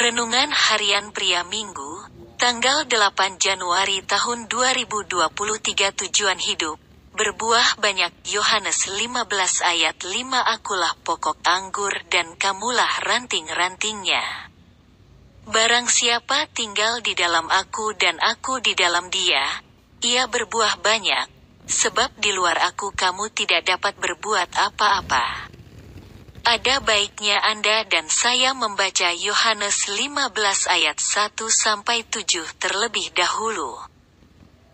[0.00, 2.08] Renungan Harian Pria Minggu,
[2.40, 5.28] tanggal 8 Januari tahun 2023
[5.76, 6.80] Tujuan hidup,
[7.12, 9.28] berbuah banyak Yohanes 15
[9.60, 10.08] ayat 5
[10.56, 14.24] Akulah pokok anggur dan kamulah ranting-rantingnya.
[15.44, 19.44] Barang siapa tinggal di dalam aku dan aku di dalam dia,
[20.00, 21.28] ia berbuah banyak,
[21.68, 25.49] sebab di luar aku kamu tidak dapat berbuat apa-apa.
[26.40, 30.32] Ada baiknya Anda dan saya membaca Yohanes 15
[30.72, 33.76] ayat 1 sampai 7 terlebih dahulu.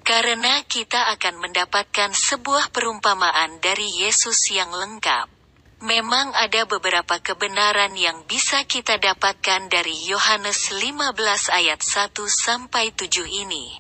[0.06, 5.26] Karena kita akan mendapatkan sebuah perumpamaan dari Yesus yang lengkap.
[5.82, 13.26] Memang ada beberapa kebenaran yang bisa kita dapatkan dari Yohanes 15 ayat 1 sampai 7
[13.26, 13.74] ini.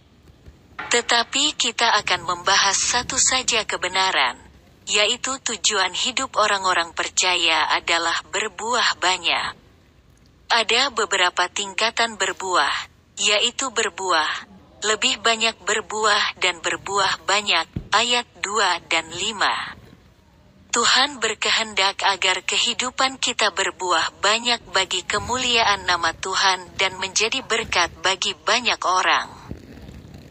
[0.90, 4.45] Tetapi kita akan membahas satu saja kebenaran
[4.86, 9.52] yaitu tujuan hidup orang-orang percaya adalah berbuah banyak.
[10.46, 12.70] Ada beberapa tingkatan berbuah,
[13.18, 14.46] yaitu berbuah,
[14.86, 19.76] lebih banyak berbuah dan berbuah banyak, ayat 2 dan 5.
[20.76, 28.36] Tuhan berkehendak agar kehidupan kita berbuah banyak bagi kemuliaan nama Tuhan dan menjadi berkat bagi
[28.44, 29.35] banyak orang.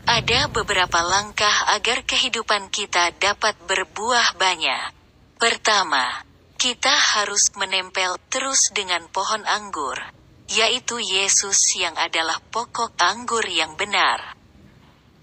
[0.06, 4.94] Ada beberapa langkah agar kehidupan kita dapat berbuah banyak.
[5.42, 6.22] Pertama,
[6.62, 9.98] kita harus menempel terus dengan pohon anggur,
[10.46, 14.38] yaitu Yesus yang adalah pokok anggur yang benar.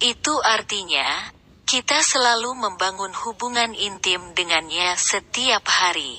[0.03, 1.31] Itu artinya,
[1.63, 6.19] kita selalu membangun hubungan intim dengannya setiap hari.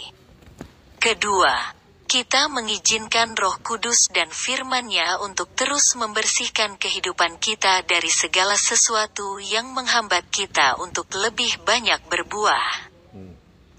[1.04, 1.83] Kedua,
[2.14, 9.74] kita mengizinkan roh kudus dan firman-Nya untuk terus membersihkan kehidupan kita dari segala sesuatu yang
[9.74, 12.94] menghambat kita untuk lebih banyak berbuah.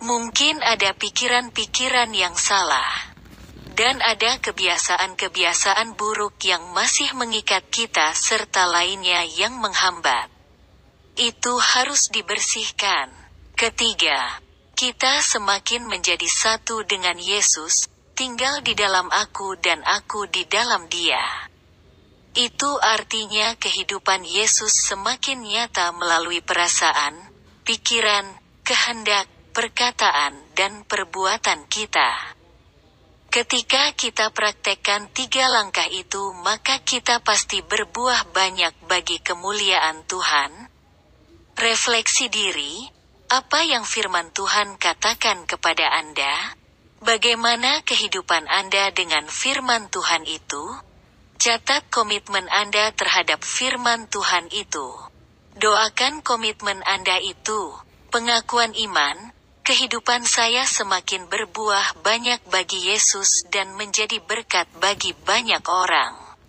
[0.02, 3.14] Mungkin ada pikiran-pikiran yang salah.
[3.78, 10.26] Dan ada kebiasaan-kebiasaan buruk yang masih mengikat kita serta lainnya yang menghambat.
[11.14, 13.14] Itu harus dibersihkan.
[13.54, 14.42] Ketiga,
[14.74, 21.50] kita semakin menjadi satu dengan Yesus, tinggal di dalam aku dan aku di dalam dia.
[22.34, 27.14] Itu artinya kehidupan Yesus semakin nyata melalui perasaan,
[27.62, 28.26] pikiran,
[28.66, 32.34] kehendak, perkataan, dan perbuatan kita.
[33.30, 40.70] Ketika kita praktekkan tiga langkah itu, maka kita pasti berbuah banyak bagi kemuliaan Tuhan.
[41.54, 42.86] Refleksi diri,
[43.30, 46.63] apa yang firman Tuhan katakan kepada Anda?
[47.04, 50.64] Bagaimana kehidupan Anda dengan firman Tuhan itu?
[51.36, 54.88] Catat komitmen Anda terhadap firman Tuhan itu.
[55.60, 57.76] Doakan komitmen Anda itu.
[58.08, 59.36] Pengakuan iman,
[59.68, 66.23] kehidupan saya semakin berbuah banyak bagi Yesus dan menjadi berkat bagi banyak orang.